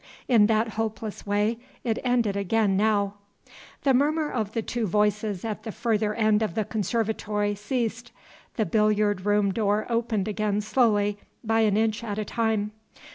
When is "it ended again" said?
1.83-2.75